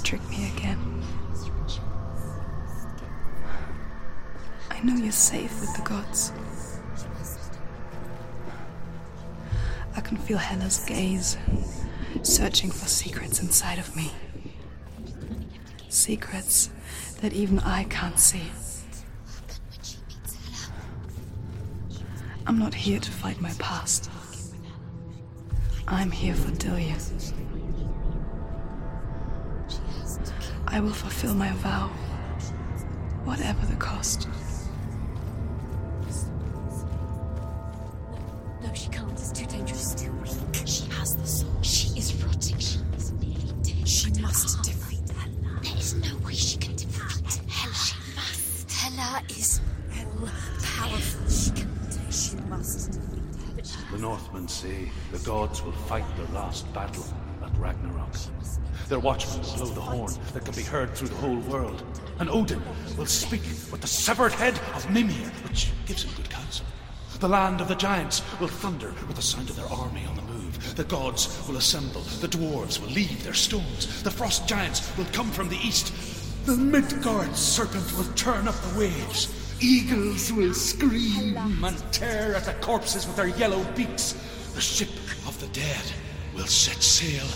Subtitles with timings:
[0.00, 1.02] just me again.
[4.70, 6.32] I know you're safe with the gods.
[9.96, 11.38] I can feel Hela's gaze
[12.22, 14.12] searching for secrets inside of me.
[15.88, 16.70] Secrets
[17.22, 18.50] that even I can't see.
[22.46, 24.10] I'm not here to fight my past.
[25.88, 27.32] I'm here for Dillion.
[30.76, 31.88] I will fulfill my vow,
[33.24, 34.28] whatever the cost.
[55.76, 57.04] fight their last battle
[57.44, 58.12] at Ragnarok.
[58.88, 61.82] Their watchmen will blow the horn that can be heard through the whole world,
[62.18, 62.62] and Odin
[62.96, 66.66] will speak with the severed head of Mimir, which gives him good counsel.
[67.18, 70.22] The land of the giants will thunder with the sound of their army on the
[70.22, 70.76] move.
[70.76, 72.02] The gods will assemble.
[72.02, 74.02] The dwarves will leave their stones.
[74.02, 75.92] The frost giants will come from the east.
[76.46, 79.32] The Midgard serpent will turn up the waves.
[79.60, 84.14] Eagles will scream and tear at the corpses with their yellow beaks.
[84.56, 84.88] The ship
[85.26, 85.84] of the dead
[86.34, 87.26] will set sail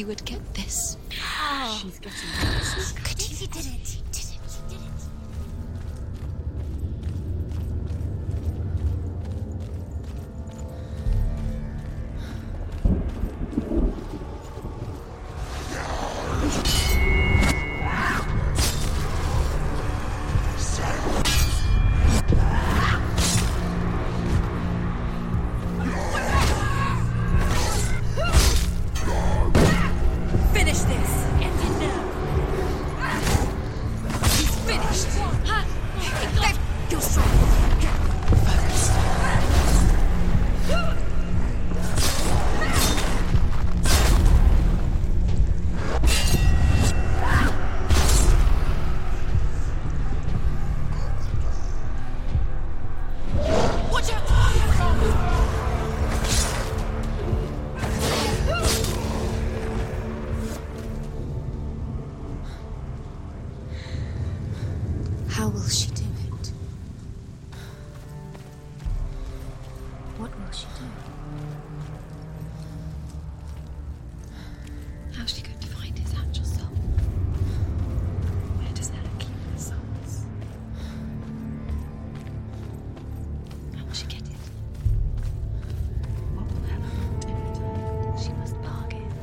[0.00, 0.96] you would get this.
[1.22, 1.78] Oh.
[1.82, 2.30] She's getting
[3.04, 4.09] Katisa did it.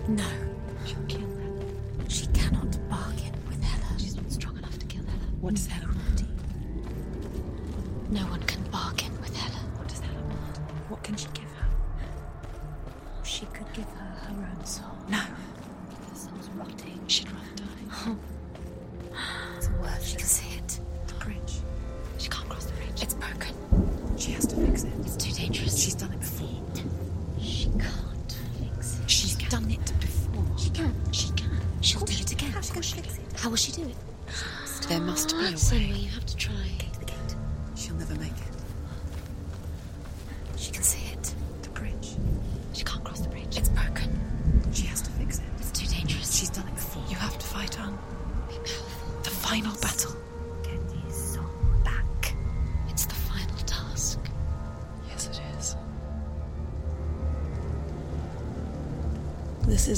[0.08, 0.24] No.
[0.86, 2.08] She'll kill her.
[2.08, 3.98] She cannot bargain with Helen.
[4.00, 5.38] She's not strong enough to kill Helen.
[5.42, 5.87] What does Helen?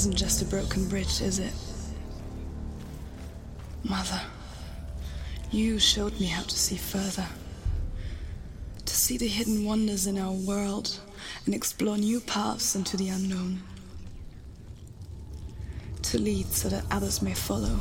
[0.00, 1.52] Isn't just a broken bridge, is it?
[3.84, 4.22] Mother,
[5.50, 7.26] you showed me how to see further.
[8.86, 10.98] To see the hidden wonders in our world
[11.44, 13.62] and explore new paths into the unknown.
[16.00, 17.78] To lead so that others may follow,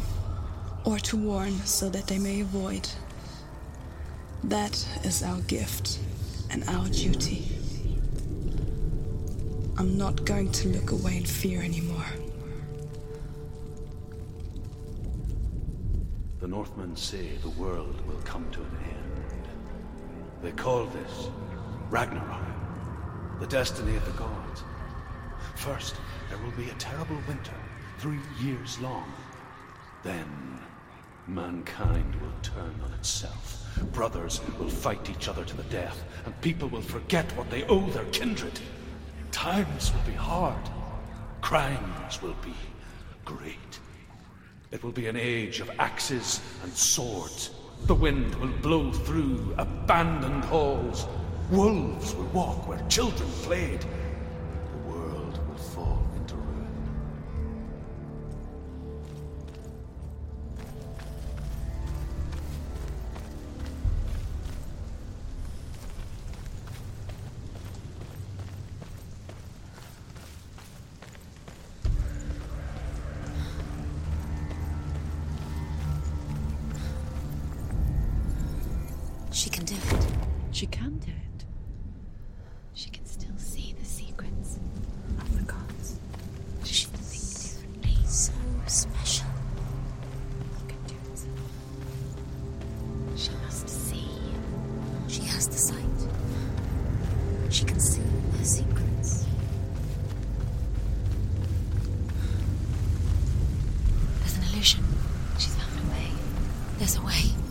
[0.83, 2.89] or to warn so that they may avoid.
[4.43, 5.99] That is our gift
[6.49, 7.47] and our duty.
[9.77, 11.98] I'm not going to look away in fear anymore.
[16.39, 19.47] The Northmen say the world will come to an end.
[20.41, 21.29] They call this
[21.89, 24.63] Ragnarok, the destiny of the gods.
[25.55, 25.95] First,
[26.29, 27.59] there will be a terrible winter,
[27.97, 29.11] three years long.
[30.01, 30.59] Then,
[31.27, 33.77] mankind will turn on itself.
[33.91, 37.89] Brothers will fight each other to the death, and people will forget what they owe
[37.89, 38.57] their kindred.
[39.31, 40.69] Times will be hard.
[41.41, 42.55] Crimes will be
[43.25, 43.68] great.
[44.71, 47.51] It will be an age of axes and swords.
[47.85, 51.07] The wind will blow through abandoned halls.
[51.49, 53.83] Wolves will walk where children played.
[106.79, 107.48] There's a way.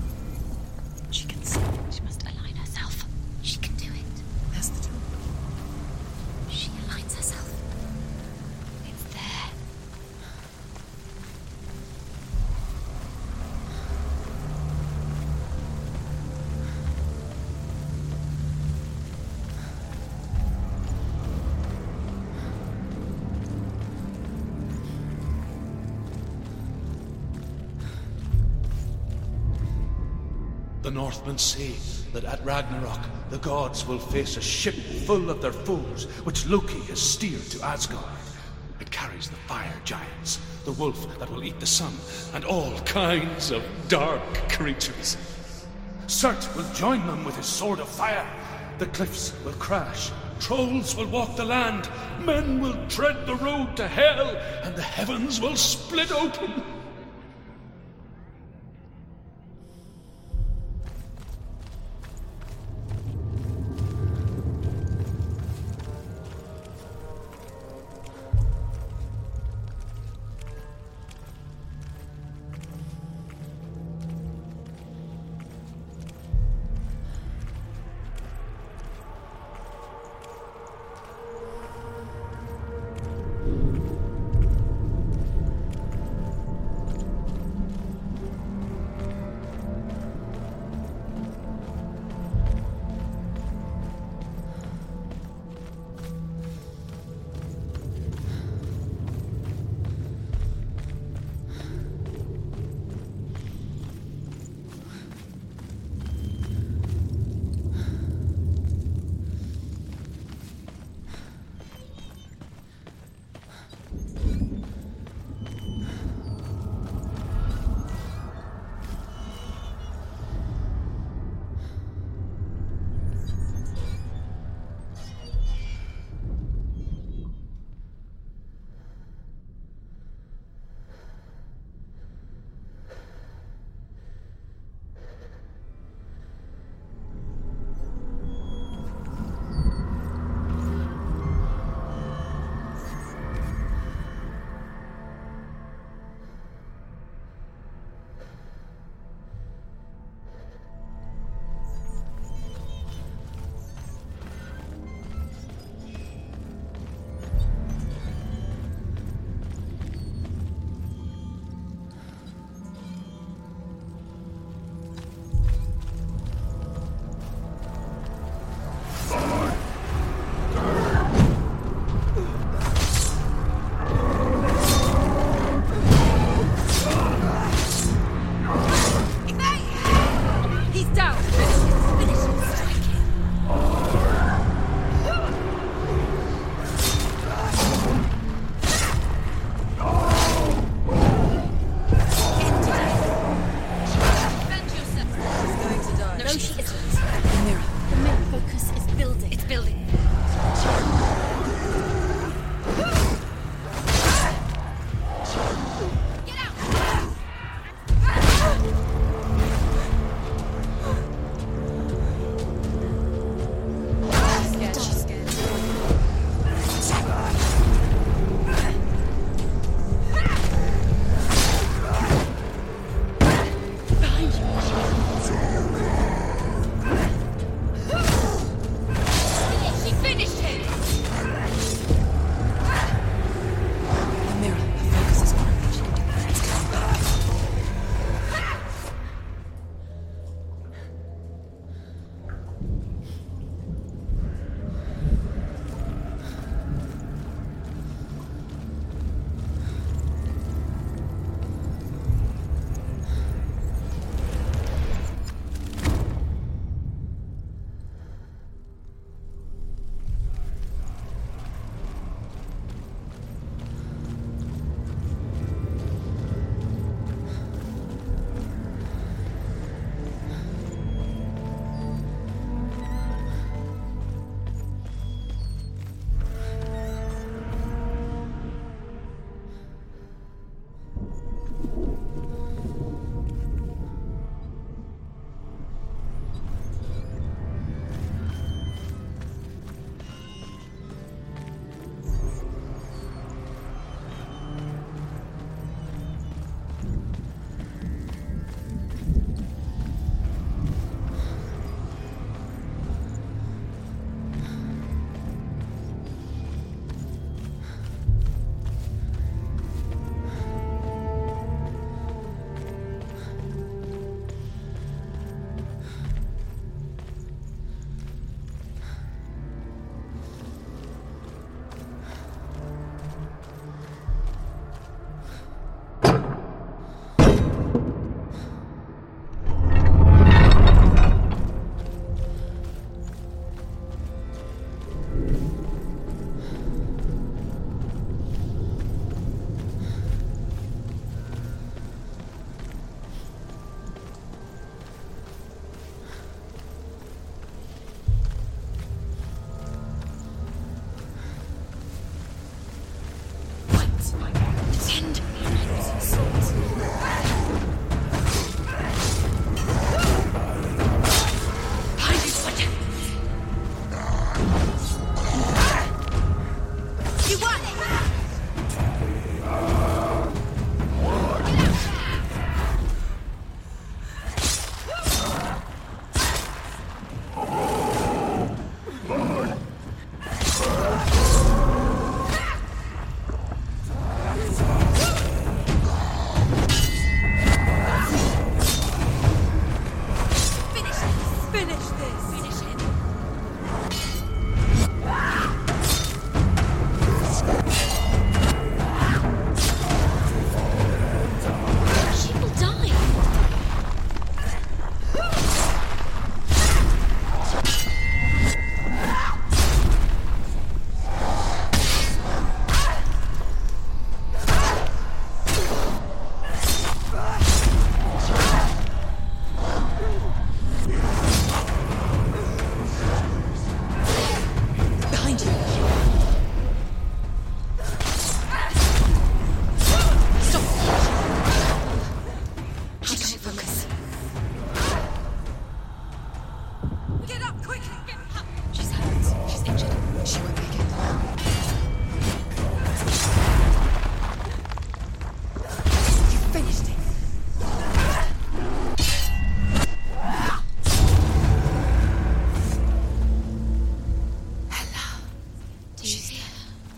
[31.18, 31.74] Northmen say
[32.12, 33.00] that at Ragnarok
[33.30, 37.60] the gods will face a ship full of their foes, which Loki has steered to
[37.60, 38.04] Asgard.
[38.78, 41.92] It carries the fire giants, the wolf that will eat the sun,
[42.34, 45.16] and all kinds of dark creatures.
[46.06, 48.26] Surt will join them with his sword of fire.
[48.78, 53.88] The cliffs will crash, trolls will walk the land, men will tread the road to
[53.88, 56.62] hell, and the heavens will split open.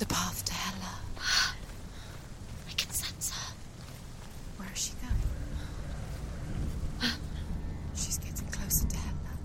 [0.00, 0.94] The path to Hela.
[2.68, 3.52] I can sense her.
[4.56, 5.12] Where is she going?
[7.94, 9.36] She's getting closer to Hela.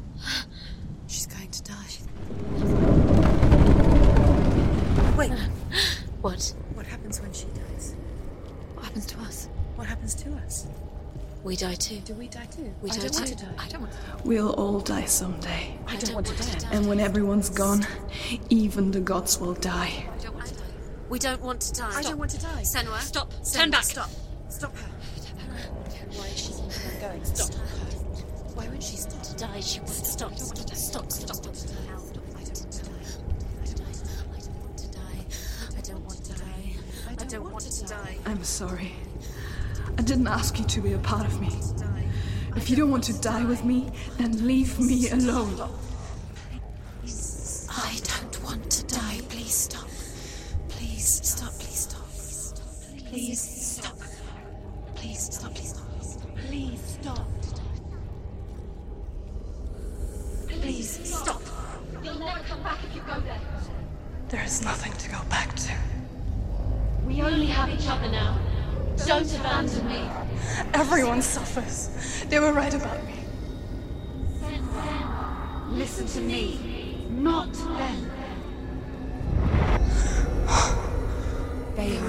[1.07, 1.74] She's going to die.
[5.17, 5.31] Wait.
[6.21, 6.53] What?
[6.74, 7.93] What happens when she dies?
[8.75, 9.50] What happens to us?
[9.75, 10.67] What happens to us?
[11.43, 12.00] We die too.
[12.00, 12.74] Do we die too?
[12.81, 13.35] We I die too.
[13.35, 13.45] Die.
[13.59, 14.21] I don't want to die.
[14.24, 15.77] We'll all die someday.
[15.85, 16.43] I, I don't, don't, want, to, die.
[16.43, 16.69] to die.
[16.71, 17.85] And when everyone's gone,
[18.50, 20.05] even the gods will die.
[21.15, 21.93] We don't want to die.
[21.95, 22.63] I don't want to die.
[22.63, 23.00] Senua.
[23.00, 23.31] Stop.
[23.53, 23.86] Turn back.
[23.86, 24.10] Stop.
[24.50, 24.89] Stop her.
[26.12, 27.24] Why is she thinking I'm going?
[27.24, 27.53] Stop.
[28.53, 29.62] Why won't she stop to die?
[29.62, 30.38] She wants to stop.
[30.38, 30.75] Stop.
[30.75, 31.10] Stop.
[31.10, 31.55] Stop.
[31.55, 31.84] Stop.
[32.36, 33.05] I don't want to die.
[33.63, 35.25] I don't want to die.
[35.77, 36.75] I don't want to die.
[37.07, 38.17] I don't want to die.
[38.25, 38.91] I'm sorry.
[39.98, 41.48] I didn't ask you to be a part of me.
[42.57, 45.69] If you don't want to die with me, then leave me alone.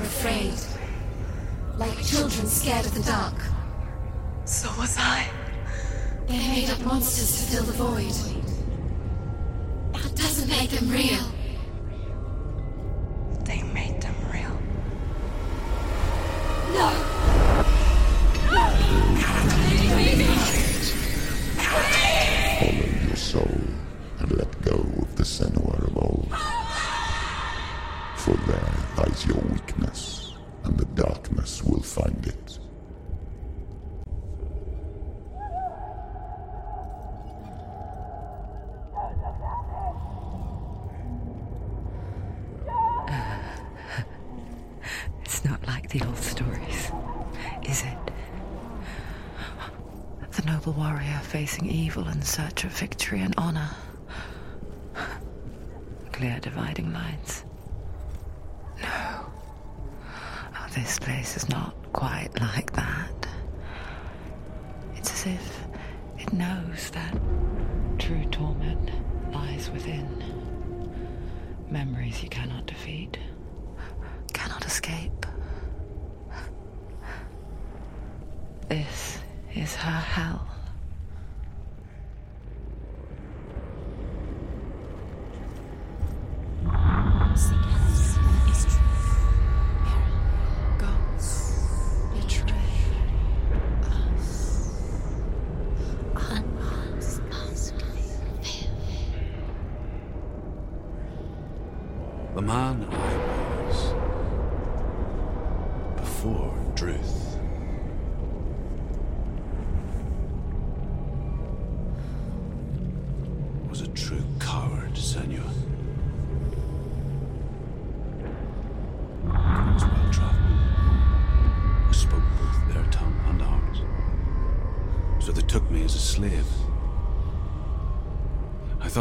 [0.07, 0.55] Afraid.
[1.77, 3.35] Like children scared of the dark.
[4.45, 5.29] So was I.
[6.27, 8.15] They made up monsters to fill the void.
[9.93, 11.36] That doesn't make them real.
[51.97, 53.71] Evil in search of victory and honor.
[56.13, 57.45] Clear dividing lines.
[58.83, 59.27] No.
[60.55, 61.66] Oh, this place is not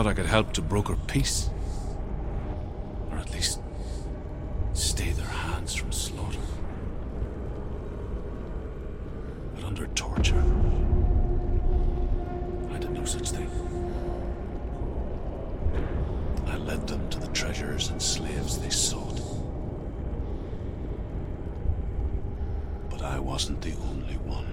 [0.05, 1.49] thought I could help to broker peace.
[3.09, 3.59] Or at least
[4.73, 6.37] stay their hands from slaughter.
[9.55, 10.43] But under torture,
[12.71, 13.49] I did no such thing.
[16.45, 19.19] I led them to the treasures and slaves they sought.
[22.91, 24.45] But I wasn't the only one.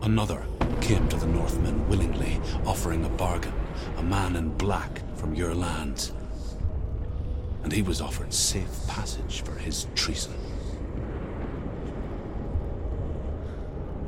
[0.00, 0.42] Another
[0.80, 3.52] came to the Northmen willingly, offering a bargain,
[3.98, 6.12] a man in black from your lands.
[7.62, 10.32] And he was offered safe passage for his treason.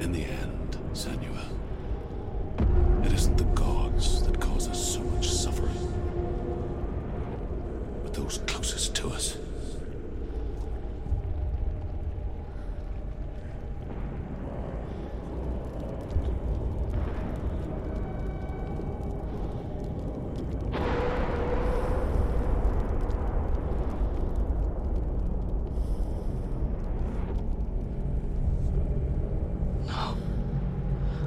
[0.00, 1.44] In the end, Senua,
[3.04, 5.76] it isn't the gods that cause us so much suffering,
[8.04, 9.36] but those closest to us.
[29.86, 30.16] No.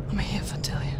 [0.10, 1.00] I'm here for Dillion.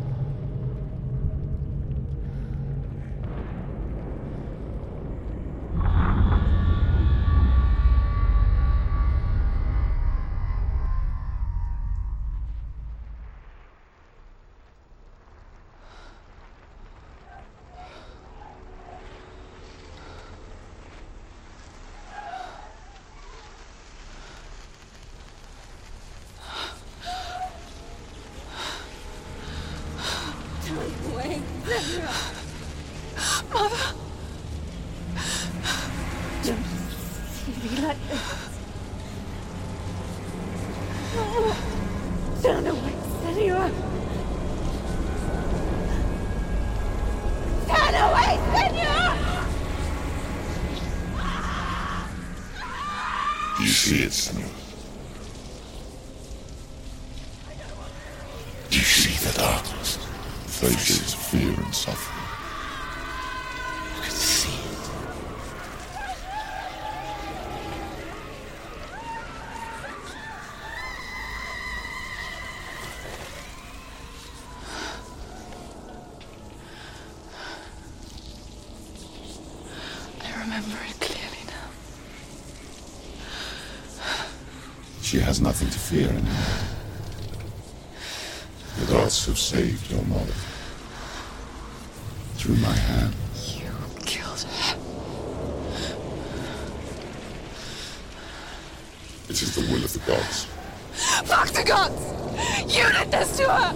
[33.54, 33.94] Mother?
[36.46, 36.56] No.
[42.42, 43.66] Turn away, Senua.
[53.60, 54.50] You see it, Senua?
[58.72, 60.00] You see the darkness?
[61.34, 62.28] Fear and suffering.
[63.96, 64.90] You can see it.
[80.22, 81.70] I remember it clearly now.
[85.02, 86.32] She has nothing to fear anymore.
[88.80, 90.53] The gods have saved your mother.
[92.44, 93.16] Through my hand.
[93.56, 93.72] You
[94.06, 94.78] killed her.
[99.30, 100.48] It is the will of the gods.
[101.24, 102.76] Fuck the gods!
[102.76, 103.74] You did this to her!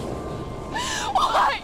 [1.14, 1.62] Why?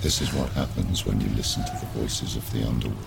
[0.00, 3.04] This is what happens when you listen to the voices of the underworld.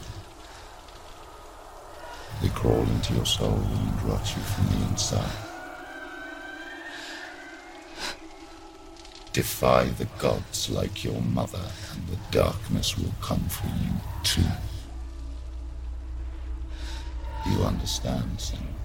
[2.41, 5.50] They crawl into your soul and rot you from the inside.
[9.33, 14.41] Defy the gods like your mother, and the darkness will come for you too.
[17.49, 18.80] You understand, Senua?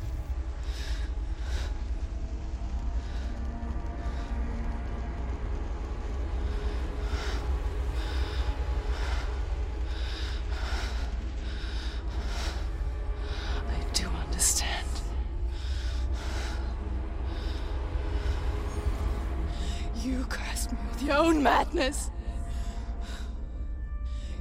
[21.77, 22.11] Madness.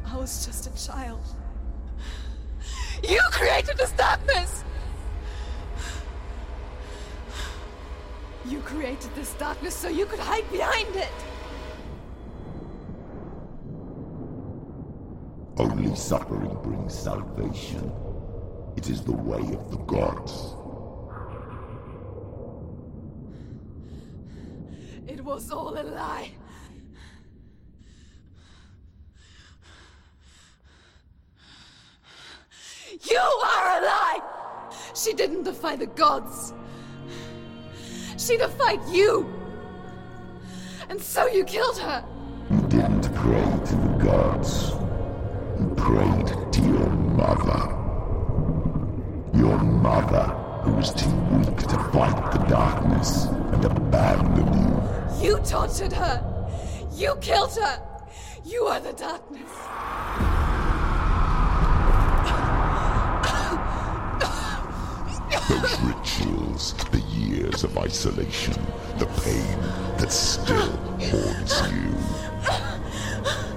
[0.06, 1.22] I was just a child.
[3.04, 4.64] You created this darkness!
[8.46, 11.12] You created this darkness so you could hide behind it!
[15.58, 17.92] Only suffering brings salvation.
[18.78, 20.56] It is the way of the gods.
[25.08, 26.32] It was all a lie.
[33.10, 34.20] You are a lie!
[34.96, 36.54] She didn't defy the gods.
[38.18, 39.32] She defied you.
[40.90, 42.04] And so you killed her.
[42.50, 44.72] You didn't pray to the gods.
[45.60, 47.62] You prayed to your mother.
[49.38, 50.26] Your mother,
[50.64, 55.28] who was too weak to fight the darkness and abandoned you.
[55.28, 56.24] You tortured her.
[56.94, 57.82] You killed her.
[58.46, 59.52] You are the darkness.
[65.50, 68.56] Those rituals, the years of isolation,
[68.98, 69.60] the pain
[70.00, 71.94] that still haunts you.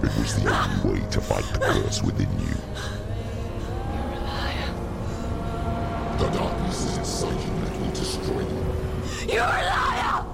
[0.03, 2.57] It was the only way to fight the curse within you.
[3.95, 4.75] You're a liar.
[6.19, 9.35] The darkness is inside you it will destroy you.
[9.35, 10.25] You're a liar!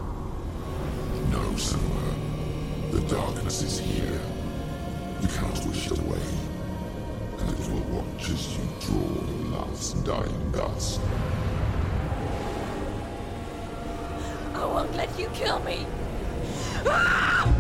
[1.31, 2.91] No, Senua.
[2.91, 4.21] The darkness is here.
[5.23, 6.21] You cannot wish it away.
[7.39, 11.01] And it will watch as you draw the last dying gasp.
[14.55, 15.87] I won't let you kill me.
[16.83, 17.54] from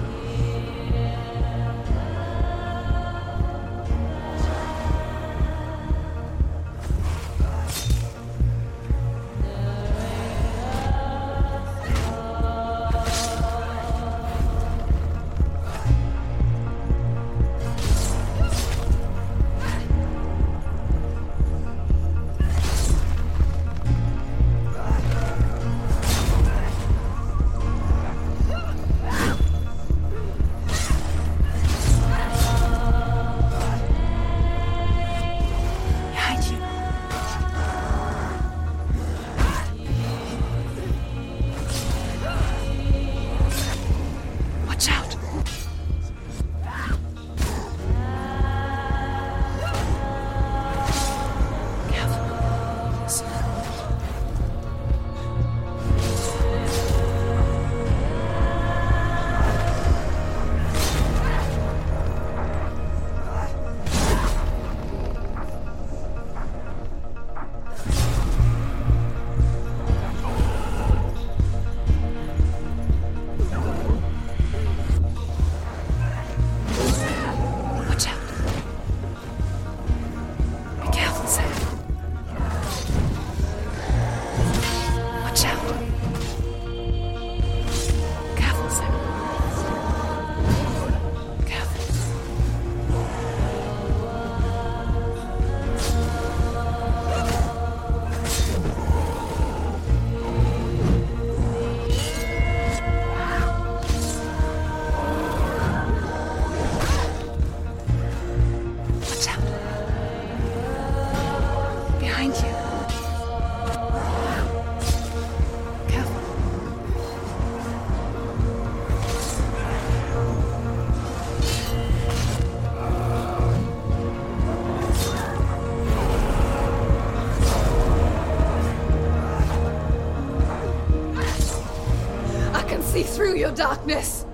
[133.44, 134.24] your darkness.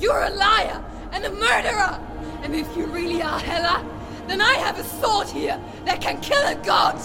[0.00, 2.00] You're a liar and a murderer.
[2.42, 3.84] And if you really are Hela,
[4.26, 6.96] then I have a sword here that can kill a god.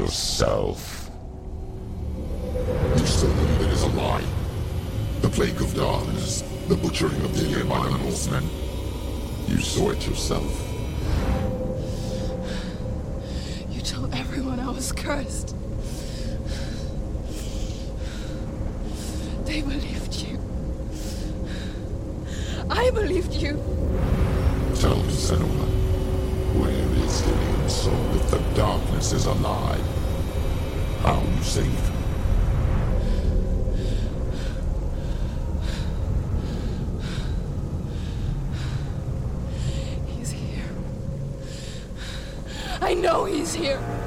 [0.00, 1.10] yourself.
[2.96, 4.24] You still believe it is a lie.
[5.20, 8.44] The plague of darkness, the butchering of the by the Norsemen.
[9.46, 10.52] You saw it yourself.
[13.70, 15.39] You told everyone I was cursed.
[43.40, 43.99] He's here.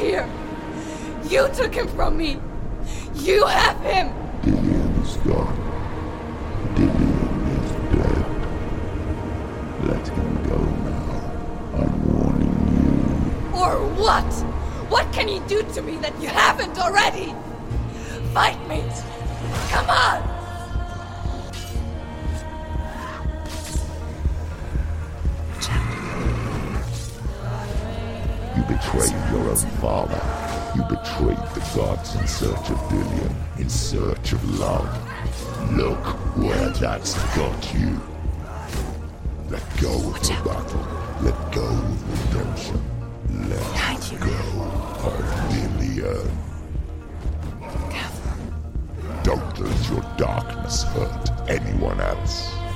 [0.00, 0.28] here.
[1.28, 2.38] You took him from me.
[50.84, 52.69] hurt anyone else.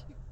[0.00, 0.31] You?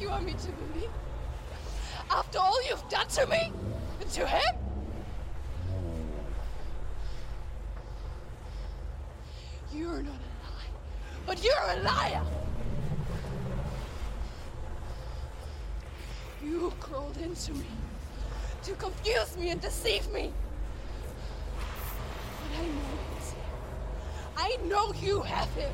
[0.00, 0.90] You want me to believe?
[2.10, 3.52] After all you've done to me?
[4.00, 4.54] And to him?
[9.72, 10.72] You're not a lie,
[11.26, 12.22] but you're a liar!
[16.42, 17.66] You crawled into me
[18.62, 20.32] to confuse me and deceive me.
[22.40, 22.82] But I know
[23.24, 23.38] here.
[24.36, 25.72] I know you have him.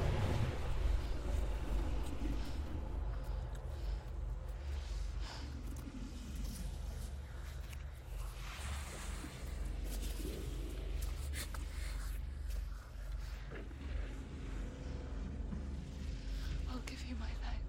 [16.70, 17.60] I'll give you my life.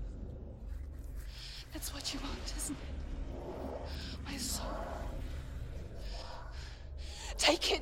[1.73, 2.79] That's what you want, isn't it?
[4.25, 4.65] My soul.
[7.45, 7.81] Take it.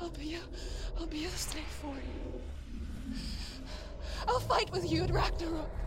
[0.00, 0.40] I'll be a,
[0.98, 2.40] I'll be a slave for you.
[4.26, 5.77] I'll fight with you at Ragnarok.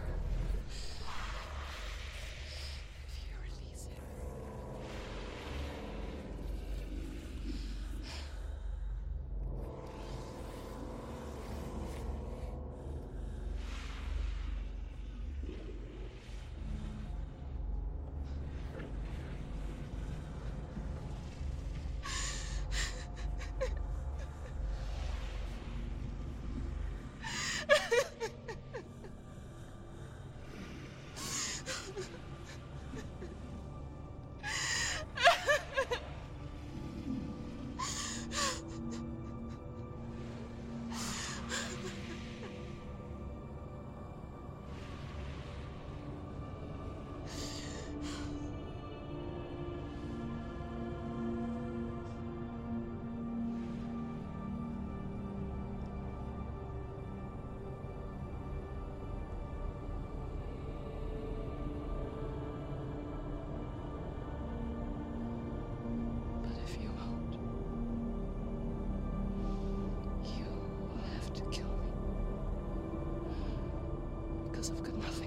[74.62, 75.21] Because I've got nothing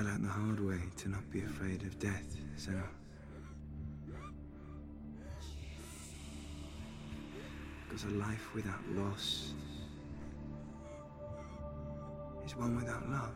[0.00, 2.88] I learned the hard way to not be afraid of death, Sarah.
[7.86, 9.52] Because a life without loss
[12.46, 13.34] is one without love.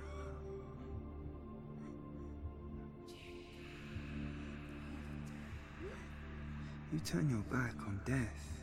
[6.94, 8.62] You turn your back on death,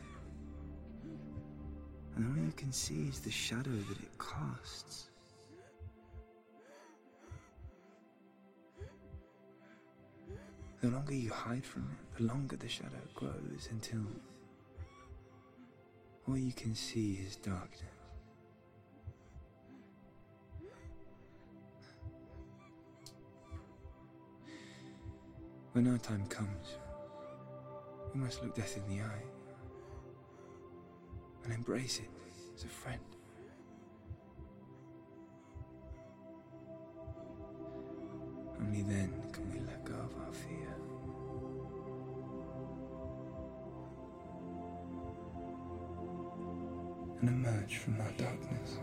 [2.16, 5.11] and all you can see is the shadow that it casts.
[10.82, 14.00] The longer you hide from it, the longer the shadow grows until
[16.26, 17.82] all you can see is darkness.
[25.70, 26.76] When our time comes,
[28.12, 29.22] we must look death in the eye
[31.44, 32.10] and embrace it
[32.56, 32.98] as a friend.
[38.60, 39.12] Only then
[47.78, 48.78] from our darkness.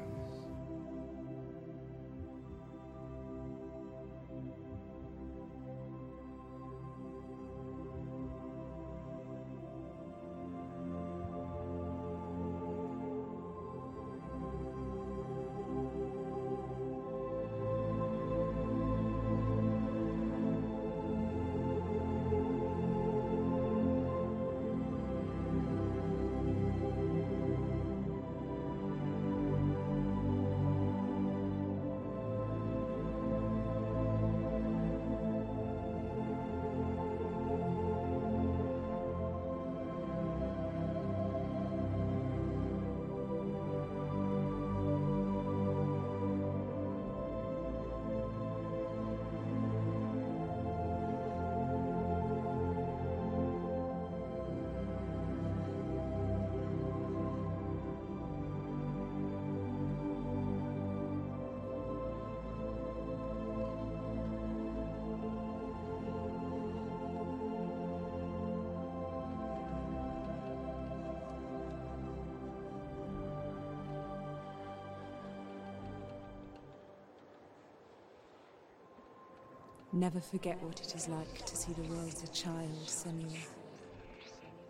[79.92, 83.36] Never forget what it is like to see the world as a child, Senua.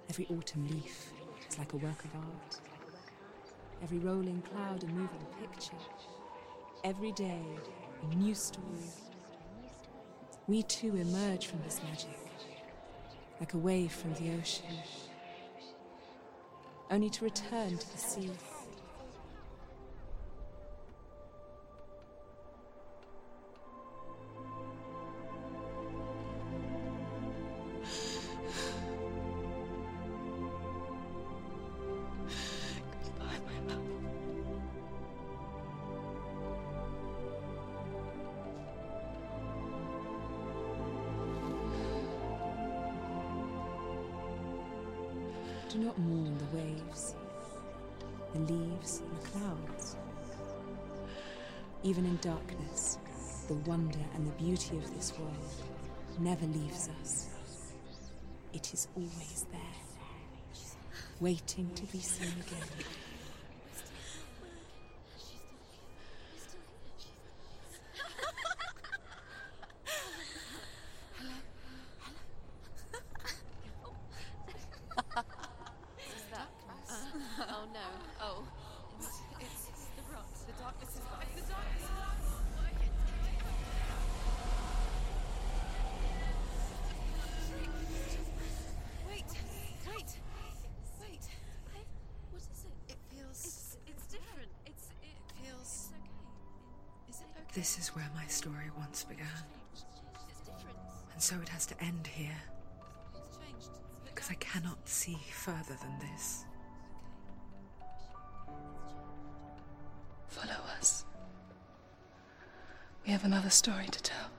[0.10, 1.12] Every autumn leaf
[1.50, 2.60] is like a work of art.
[3.84, 5.76] Every rolling cloud a moving picture.
[6.86, 7.42] Every day
[8.02, 8.66] a new story.
[10.48, 12.18] We too emerge from this magic,
[13.42, 14.78] like a wave from the ocean,
[16.90, 18.32] only to return to the sea.
[45.80, 47.16] Not mourn the waves,
[48.34, 49.96] the leaves, and the clouds.
[51.84, 52.98] Even in darkness,
[53.48, 55.54] the wonder and the beauty of this world
[56.20, 57.30] never leaves us.
[58.52, 59.62] It is always there,
[61.22, 62.68] waiting to be seen again.
[101.60, 102.42] Has to end here,
[104.06, 106.46] because I cannot see further than this.
[110.30, 111.04] Follow us.
[113.06, 114.30] We have another story to tell.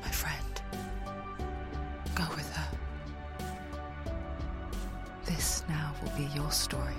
[0.00, 0.62] My friend,
[2.14, 2.78] go with her.
[5.26, 6.96] This now will be your story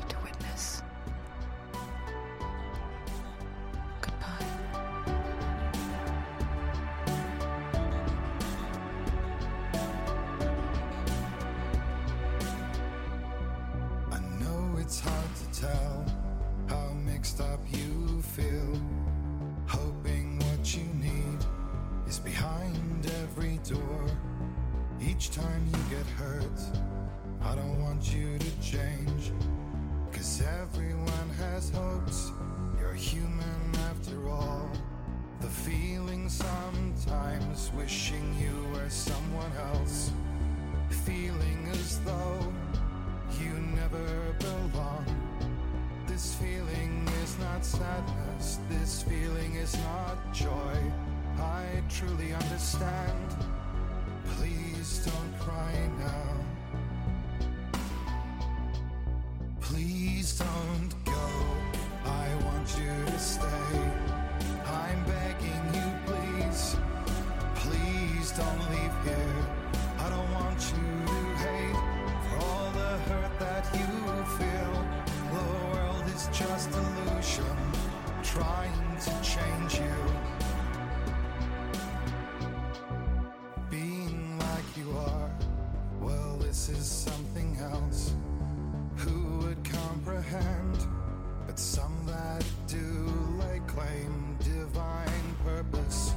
[91.56, 93.08] But some that do
[93.40, 96.14] lay claim divine purpose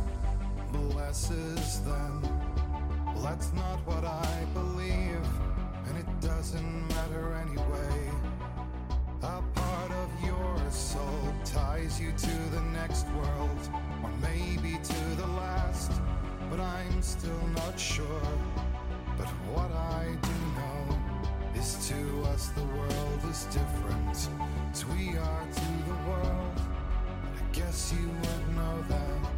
[0.73, 2.29] blesses them.
[3.23, 5.25] That's not what I believe,
[5.87, 8.11] and it doesn't matter anyway.
[9.23, 13.61] A part of your soul ties you to the next world,
[14.03, 15.93] or maybe to the last,
[16.51, 18.29] but I'm still not sure.
[19.17, 20.38] But what I do
[21.89, 24.29] to us the world is different,
[24.71, 26.61] as we are to the world.
[27.25, 29.38] I guess you would know that.